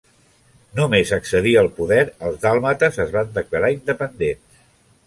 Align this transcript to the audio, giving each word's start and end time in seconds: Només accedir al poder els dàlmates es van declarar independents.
Només 0.79 1.11
accedir 1.17 1.53
al 1.63 1.69
poder 1.81 2.01
els 2.31 2.43
dàlmates 2.47 2.99
es 3.07 3.17
van 3.19 3.31
declarar 3.41 3.73
independents. 3.79 4.65